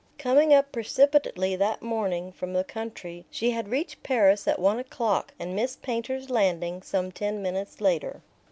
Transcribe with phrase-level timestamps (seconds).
[0.17, 5.35] Coming up precipitately that morning from the country, she had reached Paris at one o'clock
[5.37, 8.23] and Miss Painter's landing some ten minutes later.